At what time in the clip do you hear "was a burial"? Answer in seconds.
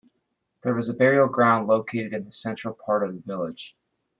0.73-1.27